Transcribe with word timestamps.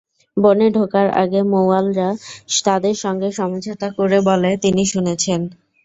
বনে 0.37 0.67
ঢোকার 0.71 1.07
আগে 1.21 1.39
মৌয়ালরা 1.51 2.09
তাদের 2.65 2.95
সঙ্গে 3.03 3.29
সমঝোতা 3.31 3.87
করে 3.97 4.17
বলে 4.29 4.51
তিনি 4.63 4.83
শুনেছেন। 4.91 5.41